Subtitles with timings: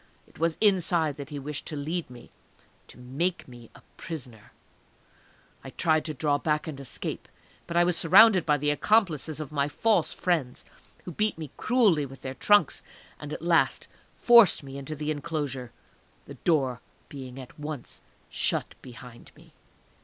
[0.25, 2.31] It was inside that he wished to lead me,
[2.87, 4.51] to make me a prisoner!.
[5.63, 7.27] I tried to draw back and escape,
[7.67, 10.59] but I was surrounded by the accomplices of my false friend,
[11.03, 12.81] who beat me cruelly with their trunks,
[13.19, 15.71] and at last forced me into the enclosure
[16.25, 19.53] the door being at once shut behind me.